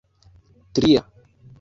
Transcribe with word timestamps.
tria 0.73 1.05